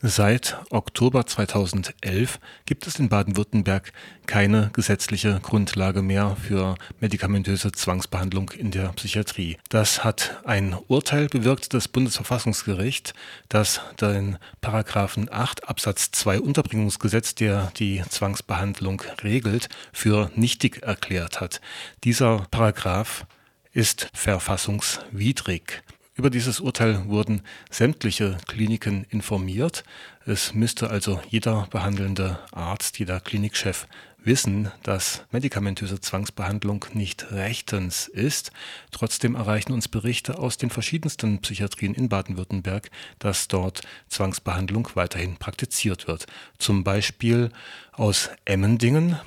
[0.00, 3.92] Seit Oktober 2011 gibt es in Baden-Württemberg
[4.26, 9.58] keine gesetzliche Grundlage mehr für medikamentöse Zwangsbehandlung in der Psychiatrie.
[9.70, 13.12] Das hat ein Urteil bewirkt des Bundesverfassungsgerichts,
[13.48, 21.60] das den Paragraphen 8 Absatz 2 Unterbringungsgesetz, der die Zwangsbehandlung regelt, für nichtig erklärt hat.
[22.04, 23.26] Dieser Paragraph
[23.72, 25.82] ist verfassungswidrig.
[26.18, 29.84] Über dieses Urteil wurden sämtliche Kliniken informiert.
[30.26, 33.86] Es müsste also jeder behandelnde Arzt, jeder Klinikchef
[34.24, 38.50] wissen, dass medikamentöse Zwangsbehandlung nicht rechtens ist.
[38.90, 42.90] Trotzdem erreichen uns Berichte aus den verschiedensten Psychiatrien in Baden-Württemberg,
[43.20, 46.26] dass dort Zwangsbehandlung weiterhin praktiziert wird.
[46.58, 47.50] Zum Beispiel
[47.92, 49.20] aus Emmendingen.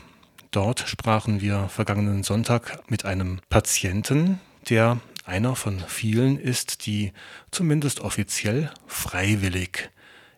[0.52, 5.00] Dort sprachen wir vergangenen Sonntag mit einem Patienten, der
[5.32, 7.14] einer von vielen ist, die
[7.52, 9.90] zumindest offiziell freiwillig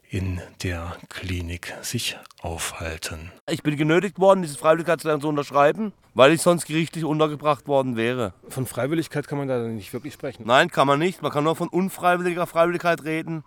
[0.08, 3.32] in der Klinik sich aufhalten.
[3.50, 8.36] Ich bin genötigt worden, dieses Freiwilligkeitslehren zu unterschreiben, weil ich sonst gerichtlich untergebracht worden wäre.
[8.50, 10.44] Von Freiwilligkeit kann man da nicht wirklich sprechen.
[10.46, 11.24] Nein, kann man nicht.
[11.24, 13.44] Man kann nur von unfreiwilliger Freiwilligkeit reden,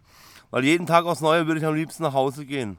[0.51, 2.77] weil jeden Tag aufs Neue würde ich am liebsten nach Hause gehen.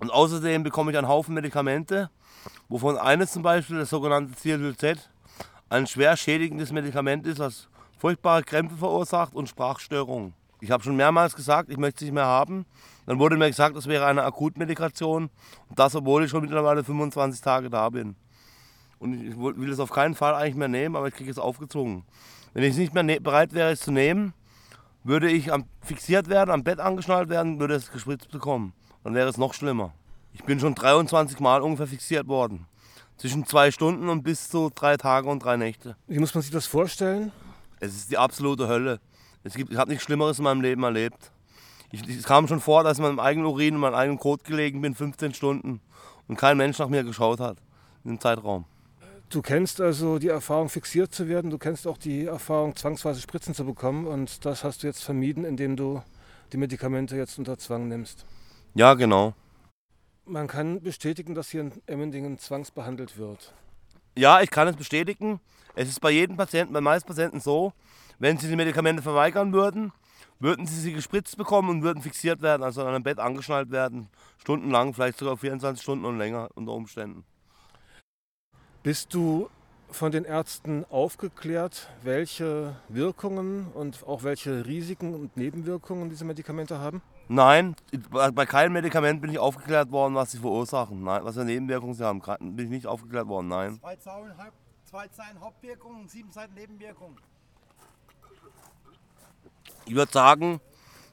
[0.00, 2.08] Und außerdem bekomme ich einen Haufen Medikamente,
[2.70, 5.10] wovon eines zum Beispiel das sogenannte Ziel Z
[5.70, 10.34] ein schwer schädigendes Medikament ist, das furchtbare Krämpfe verursacht und Sprachstörungen.
[10.60, 12.66] Ich habe schon mehrmals gesagt, ich möchte es nicht mehr haben.
[13.06, 15.30] Dann wurde mir gesagt, das wäre eine Akutmedikation.
[15.68, 18.16] Und das, obwohl ich schon mittlerweile 25 Tage da bin.
[18.98, 22.02] Und ich will es auf keinen Fall eigentlich mehr nehmen, aber ich kriege es aufgezwungen.
[22.54, 24.34] Wenn ich nicht mehr ne-, bereit wäre, es zu nehmen,
[25.04, 25.48] würde ich
[25.82, 28.72] fixiert werden, am Bett angeschnallt werden, würde es gespritzt bekommen.
[29.04, 29.92] Dann wäre es noch schlimmer.
[30.32, 32.66] Ich bin schon 23 Mal ungefähr fixiert worden
[33.18, 35.96] zwischen zwei Stunden und bis zu drei Tage und drei Nächte.
[36.06, 37.32] Wie muss man sich das vorstellen?
[37.80, 39.00] Es ist die absolute Hölle.
[39.44, 41.30] Es gibt, ich habe nichts Schlimmeres in meinem Leben erlebt.
[41.90, 44.44] Ich, es kam schon vor, dass ich in meinem eigenen Urin und meinem eigenen Kot
[44.44, 45.80] gelegen bin, 15 Stunden,
[46.26, 47.58] und kein Mensch nach mir geschaut hat
[48.04, 48.64] in dem Zeitraum.
[49.30, 51.50] Du kennst also die Erfahrung, fixiert zu werden.
[51.50, 54.06] Du kennst auch die Erfahrung, zwangsweise Spritzen zu bekommen.
[54.06, 56.02] Und das hast du jetzt vermieden, indem du
[56.52, 58.24] die Medikamente jetzt unter Zwang nimmst.
[58.74, 59.34] Ja, genau.
[60.28, 63.54] Man kann bestätigen, dass hier in Emmendingen zwangsbehandelt wird.
[64.14, 65.40] Ja, ich kann es bestätigen.
[65.74, 67.72] Es ist bei jedem Patienten, bei meisten Patienten so,
[68.18, 69.90] wenn sie die Medikamente verweigern würden,
[70.38, 74.08] würden sie sie gespritzt bekommen und würden fixiert werden, also an einem Bett angeschnallt werden,
[74.36, 77.24] stundenlang, vielleicht sogar 24 Stunden und länger unter Umständen.
[78.82, 79.48] Bist du
[79.90, 87.00] von den Ärzten aufgeklärt, welche Wirkungen und auch welche Risiken und Nebenwirkungen diese Medikamente haben?
[87.28, 87.76] Nein,
[88.10, 91.02] bei keinem Medikament bin ich aufgeklärt worden, was sie verursachen.
[91.02, 92.20] Nein, was für Nebenwirkungen sie haben.
[92.20, 93.78] Bin ich nicht aufgeklärt worden, nein.
[93.80, 94.32] Zwei Zeilen,
[94.84, 97.16] zwei Zeilen Hauptwirkungen, sieben Seiten Nebenwirkungen.
[99.84, 100.60] Ich würde sagen,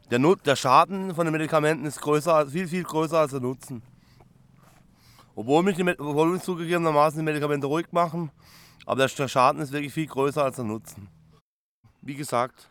[0.09, 3.81] der, Nut der Schaden von den Medikamenten ist größer, viel, viel größer als der Nutzen.
[5.35, 8.31] Obwohl mich, die, obwohl mich zugegebenermaßen die Medikamente ruhig machen,
[8.85, 11.09] aber der Schaden ist wirklich viel größer als der Nutzen.
[12.01, 12.69] Wie gesagt,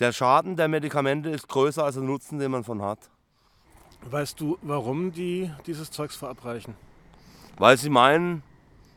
[0.00, 2.98] der Schaden der Medikamente ist größer als der Nutzen, den man von hat.
[4.10, 6.74] Weißt du, warum die dieses Zeugs verabreichen?
[7.56, 8.42] Weil sie meinen,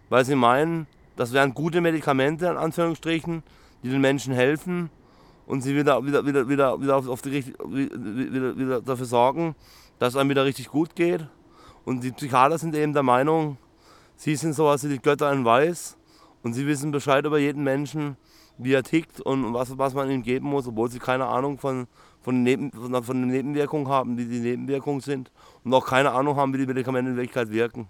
[0.09, 0.85] weil sie meinen,
[1.15, 3.43] das wären gute Medikamente, in Anführungsstrichen,
[3.83, 4.91] die den Menschen helfen
[5.47, 9.55] und sie wieder, wieder, wieder, wieder, wieder, auf die, wieder, wieder dafür sorgen,
[9.97, 11.27] dass es einem wieder richtig gut geht.
[11.83, 13.57] Und die Psychiater sind eben der Meinung,
[14.15, 15.97] sie sind sowas wie die Götter in Weiß
[16.43, 18.17] und sie wissen Bescheid über jeden Menschen
[18.63, 21.87] wie er tickt und was, was man ihm geben muss, obwohl sie keine Ahnung von,
[22.21, 25.31] von, Neben, von, von Nebenwirkungen haben, wie die Nebenwirkungen sind
[25.63, 27.87] und auch keine Ahnung haben, wie die Medikamente in Wirklichkeit wirken.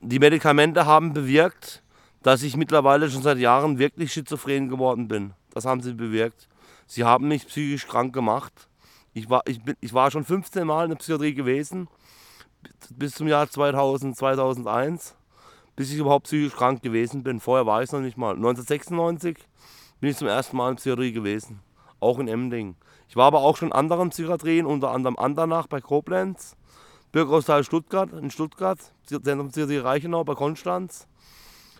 [0.00, 1.82] Die Medikamente haben bewirkt,
[2.22, 5.32] dass ich mittlerweile schon seit Jahren wirklich schizophren geworden bin.
[5.52, 6.48] Das haben sie bewirkt.
[6.86, 8.68] Sie haben mich psychisch krank gemacht.
[9.12, 11.88] Ich war, ich, bin, ich war schon 15 Mal in der Psychiatrie gewesen,
[12.90, 15.16] bis zum Jahr 2000, 2001
[15.78, 17.38] bis ich überhaupt psychisch krank gewesen bin.
[17.38, 18.34] Vorher war ich es noch nicht mal.
[18.34, 19.38] 1996
[20.00, 21.60] bin ich zum ersten Mal in Psychiatrie gewesen,
[22.00, 22.74] auch in Emding.
[23.08, 26.56] Ich war aber auch schon in anderen Psychiatrien, unter anderem Andernach bei Koblenz,
[27.12, 31.06] Bürgerhausteil Stuttgart in Stuttgart, Zentrum Psychiatrie Reichenau bei Konstanz,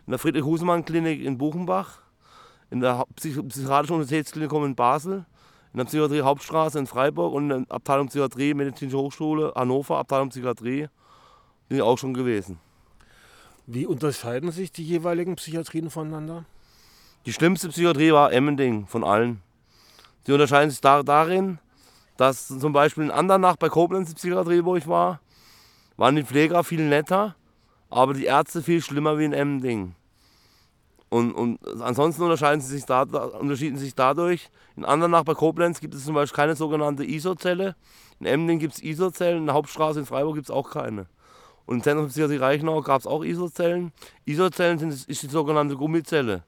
[0.06, 1.98] in der Friedrich-Husemann-Klinik in Buchenbach,
[2.70, 5.26] in der Psychiatrischen Universitätsklinikum in Basel,
[5.72, 10.28] in der Psychiatrie Hauptstraße in Freiburg und in der Abteilung Psychiatrie Medizinische Hochschule Hannover, Abteilung
[10.28, 10.86] Psychiatrie,
[11.68, 12.60] bin ich auch schon gewesen.
[13.70, 16.46] Wie unterscheiden sich die jeweiligen Psychiatrien voneinander?
[17.26, 19.42] Die schlimmste Psychiatrie war Emmending von allen.
[20.26, 21.58] Die unterscheiden sich da, darin,
[22.16, 25.20] dass zum Beispiel in Andernach bei Koblenz, die Psychiatrie, wo ich war,
[25.98, 27.36] waren die Pfleger viel netter,
[27.90, 29.94] aber die Ärzte viel schlimmer wie in Emmending.
[31.10, 34.48] Und, und ansonsten unterscheiden sie sich da, unterschieden sich dadurch.
[34.76, 37.76] In Andernach bei Koblenz gibt es zum Beispiel keine sogenannte ISO-Zelle.
[38.18, 41.06] In Emding gibt es ISO-Zellen, in der Hauptstraße in Freiburg gibt es auch keine.
[41.68, 43.92] Und im Zentrum Psychiatrie Reichenau gab es auch ISO-Zellen.
[44.24, 46.42] ISO-Zellen sind, ist die sogenannte Gummizelle.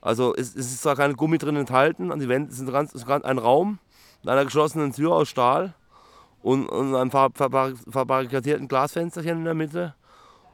[0.00, 3.10] Also es, es, ist zwar kein Gummi drin enthalten, an die Wände ist, ganz, ist
[3.10, 3.80] ein Raum
[4.22, 5.74] mit einer geschlossenen Tür aus Stahl
[6.42, 9.96] und, und einem verbarrikadierten Glasfensterchen in der Mitte.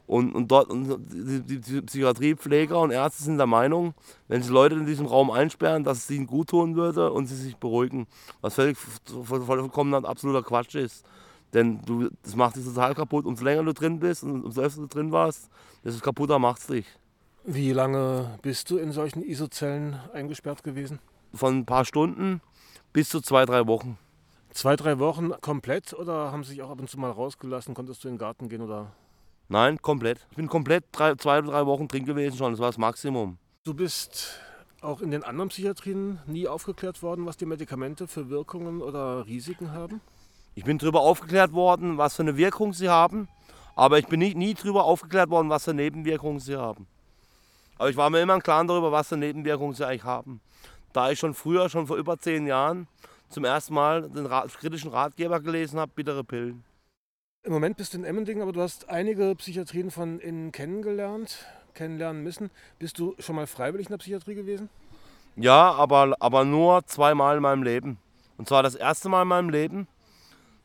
[0.07, 3.93] Und, und dort und die, die Psychiatriepfleger und Ärzte sind der Meinung,
[4.27, 7.37] wenn sie Leute in diesem Raum einsperren, dass es ihnen gut tun würde und sie
[7.37, 8.07] sich beruhigen.
[8.41, 8.79] Was völlig
[9.23, 11.05] vollkommen absoluter Quatsch ist.
[11.55, 13.27] Denn du, das macht dich total kaputt.
[13.27, 15.51] Umso länger du drin bist und umso öfter du drin warst,
[15.85, 16.87] desto kaputter macht es dich.
[17.45, 21.01] Wie lange bist du in solchen ISO-Zellen eingesperrt gewesen?
[21.35, 22.41] Von ein paar Stunden
[22.93, 23.99] bis zu zwei, drei Wochen.
[24.51, 27.75] Zwei, drei Wochen komplett oder haben sie sich auch ab und zu mal rausgelassen?
[27.75, 28.93] Konntest du in den Garten gehen oder?
[29.49, 30.27] Nein, komplett.
[30.31, 32.53] Ich bin komplett drei, zwei, drei Wochen drin gewesen schon.
[32.53, 33.39] Das war das Maximum.
[33.65, 34.39] Du bist
[34.81, 39.73] auch in den anderen Psychiatrien nie aufgeklärt worden, was die Medikamente für Wirkungen oder Risiken
[39.73, 40.01] haben?
[40.55, 43.29] Ich bin darüber aufgeklärt worden, was für eine Wirkung sie haben,
[43.75, 46.87] aber ich bin nie, nie darüber aufgeklärt worden, was für Nebenwirkungen sie haben.
[47.79, 50.41] Aber ich war mir immer im Klaren darüber, was für Nebenwirkungen sie eigentlich haben.
[50.93, 52.87] Da ich schon früher, schon vor über zehn Jahren,
[53.31, 56.65] zum ersten Mal den Rat, kritischen Ratgeber gelesen habe, bittere Pillen.
[57.45, 62.23] Im Moment bist du in Emmendingen, aber du hast einige Psychiatrien von innen kennengelernt, kennenlernen
[62.23, 62.51] müssen.
[62.79, 64.69] Bist du schon mal freiwillig in der Psychiatrie gewesen?
[65.35, 67.99] Ja, aber, aber nur zweimal in meinem Leben.
[68.37, 69.89] Und zwar das erste Mal in meinem Leben,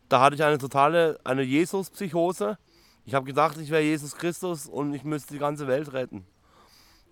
[0.09, 2.57] da hatte ich eine totale eine Jesus-Psychose.
[3.05, 6.25] Ich habe gedacht, ich wäre Jesus Christus und ich müsste die ganze Welt retten.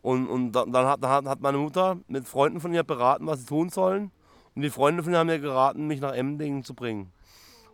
[0.01, 3.45] Und, und dann, hat, dann hat meine Mutter mit Freunden von ihr beraten, was sie
[3.47, 4.11] tun sollen.
[4.55, 7.11] Und die Freunde von ihr haben mir geraten, mich nach Emmendingen zu bringen.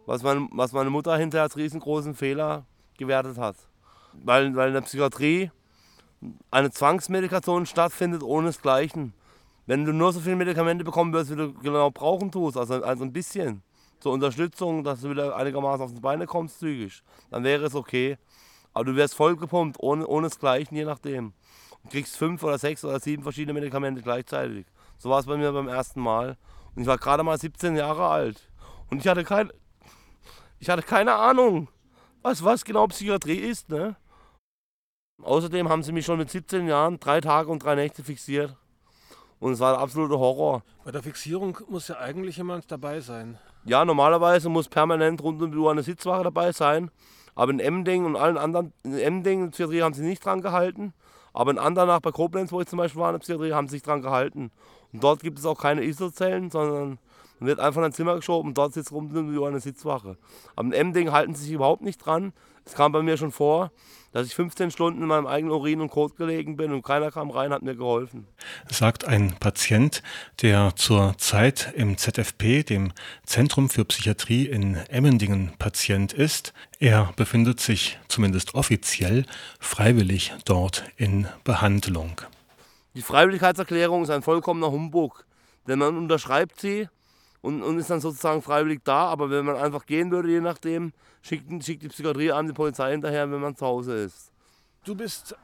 [0.06, 2.66] Was meine, was meine Mutter hinterher als riesengroßen Fehler
[2.98, 3.56] gewertet hat.
[4.14, 5.52] Weil, weil in der Psychiatrie
[6.52, 9.14] eine Zwangsmedikation stattfindet ohne desgleichen.
[9.66, 13.04] Wenn du nur so viele Medikamente bekommen wirst, wie du genau brauchen tust, also, also
[13.04, 13.62] ein bisschen,
[14.02, 18.18] zur Unterstützung, dass du wieder einigermaßen auf die Beine kommst zügig, dann wäre es okay.
[18.74, 21.34] Aber du wirst vollgepumpt, ohne, ohne das Gleiche, je nachdem.
[21.84, 24.66] Du kriegst fünf oder sechs oder sieben verschiedene Medikamente gleichzeitig.
[24.98, 26.38] So war es bei mir beim ersten Mal.
[26.76, 28.50] Und ich war gerade mal 17 Jahre alt.
[28.90, 29.52] Und ich hatte, kein,
[30.60, 31.68] ich hatte keine Ahnung,
[32.22, 33.70] was, was genau Psychiatrie ist.
[33.70, 33.96] Ne?
[35.22, 38.56] Außerdem haben sie mich schon mit 17 Jahren drei Tage und drei Nächte fixiert.
[39.40, 40.64] Und es war ein absoluter Horror.
[40.86, 43.40] Bei der Fixierung muss ja eigentlich jemand dabei sein.
[43.66, 46.90] Ja, normalerweise muss permanent rund um die Uhr eine Sitzwache dabei sein.
[47.36, 50.94] Aber in Emding und allen anderen, in Emding, in Psychiatrie haben sie nicht dran gehalten.
[51.34, 53.78] Aber in Andernach bei Koblenz, wo ich zum Beispiel war in der Psychiatrie, haben sie
[53.78, 54.52] sich dran gehalten.
[54.92, 57.00] Und dort gibt es auch keine ISO-Zellen, sondern
[57.42, 60.16] man wird einfach in ein Zimmer geschoben und dort sitzt um die Uhr eine Sitzwache.
[60.56, 62.34] Aber in Emding halten sie sich überhaupt nicht dran.
[62.66, 63.72] Es kam bei mir schon vor,
[64.12, 67.32] dass ich 15 Stunden in meinem eigenen Urin und Kot gelegen bin und keiner kam
[67.32, 68.28] rein, hat mir geholfen.
[68.70, 70.04] Sagt ein Patient,
[70.44, 72.94] der zur Zeit im ZFP, dem
[73.26, 76.54] Zentrum für Psychiatrie in Emmendingen, Patient ist.
[76.78, 79.26] Er befindet sich zumindest offiziell
[79.60, 82.22] freiwillig dort in Behandlung.
[82.94, 85.26] Die Freiwilligkeitserklärung ist ein vollkommener Humbug,
[85.68, 86.88] denn man unterschreibt sie
[87.42, 90.94] und, und ist dann sozusagen freiwillig da, aber wenn man einfach gehen würde, je nachdem,
[91.22, 94.32] schickt, schickt die Psychiatrie an die Polizei hinterher, wenn man zu Hause ist.
[94.84, 95.36] Du bist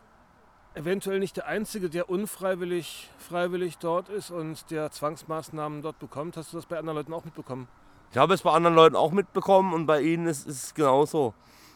[0.75, 6.37] eventuell nicht der Einzige, der unfreiwillig freiwillig dort ist und der Zwangsmaßnahmen dort bekommt.
[6.37, 7.67] Hast du das bei anderen Leuten auch mitbekommen?
[8.11, 11.33] Ich habe es bei anderen Leuten auch mitbekommen und bei ihnen ist es genauso.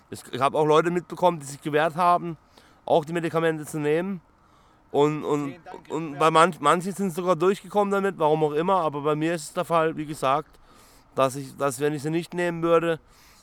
[0.09, 2.37] Ich habe auch Leute mitbekommen, die sich gewehrt haben,
[2.85, 4.21] auch die Medikamente zu nehmen.
[4.91, 5.55] Und, und,
[5.89, 9.43] und bei manch, manchen sind sogar durchgekommen damit, warum auch immer, aber bei mir ist
[9.43, 10.50] es der Fall, wie gesagt,
[11.15, 13.00] dass ich, dass wenn ich sie nicht nehmen würde,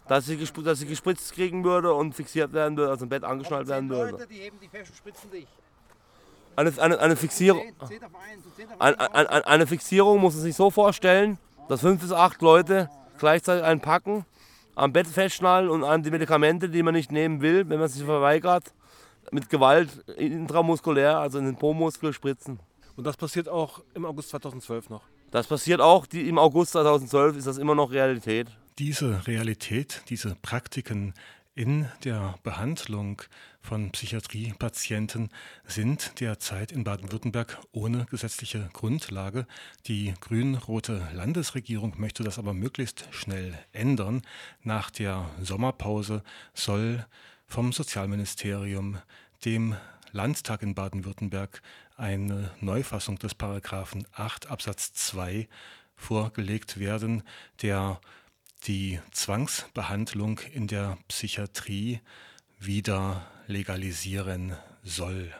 [0.09, 3.67] dass sie, dass sie gespritzt kriegen würde und fixiert werden würde, also im Bett angeschnallt
[3.67, 4.12] werden würde.
[4.12, 5.47] Leute, die heben die Fäsche, spritzen dich.
[6.57, 7.62] Eine, eine, eine, Fixierung,
[8.81, 11.38] eine, eine, eine Fixierung muss man sich so vorstellen,
[11.69, 14.25] dass fünf bis acht Leute gleichzeitig einen packen,
[14.75, 18.02] am Bett festschnallen und einem die Medikamente, die man nicht nehmen will, wenn man sich
[18.02, 18.73] verweigert,
[19.32, 22.61] mit Gewalt intramuskulär, also in den Po-Muskel spritzen.
[22.97, 25.02] Und das passiert auch im August 2012 noch?
[25.30, 28.49] Das passiert auch, die, im August 2012 ist das immer noch Realität.
[28.78, 31.12] Diese Realität, diese Praktiken
[31.54, 33.20] in der Behandlung
[33.61, 35.28] von Psychiatriepatienten
[35.66, 39.44] sind derzeit in Baden-Württemberg ohne gesetzliche Grundlage.
[39.87, 44.23] Die grün-rote Landesregierung möchte das aber möglichst schnell ändern.
[44.62, 46.23] Nach der Sommerpause
[46.54, 47.04] soll
[47.49, 48.99] vom Sozialministerium
[49.45, 49.75] dem
[50.12, 51.62] Landtag in Baden-Württemberg
[51.97, 55.49] eine Neufassung des Paragraphen 8 Absatz 2
[55.97, 57.23] vorgelegt werden,
[57.62, 58.00] der
[58.67, 62.00] die Zwangsbehandlung in der Psychiatrie
[62.59, 65.33] wieder legalisieren soll.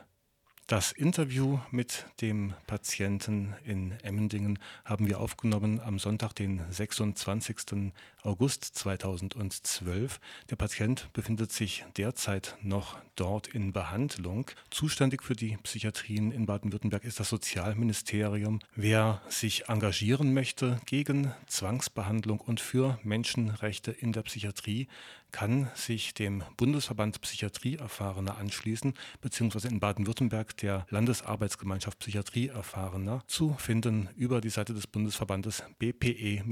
[0.69, 7.91] Das Interview mit dem Patienten in Emmendingen haben wir aufgenommen am Sonntag, den 26.
[8.23, 10.21] August 2012.
[10.51, 14.51] Der Patient befindet sich derzeit noch dort in Behandlung.
[14.69, 18.59] Zuständig für die Psychiatrien in Baden-Württemberg ist das Sozialministerium.
[18.77, 24.87] Wer sich engagieren möchte gegen Zwangsbehandlung und für Menschenrechte in der Psychiatrie,
[25.33, 33.55] kann sich dem Bundesverband Psychiatrie Erfahrener anschließen, beziehungsweise in Baden-Württemberg der Landesarbeitsgemeinschaft Psychiatrie Erfahrener zu
[33.59, 36.45] finden über die Seite des Bundesverbandes bpe-online.de.